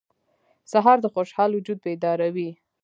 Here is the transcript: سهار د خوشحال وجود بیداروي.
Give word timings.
سهار 0.71 0.97
د 1.01 1.05
خوشحال 1.13 1.49
وجود 1.53 1.79
بیداروي. 1.85 2.49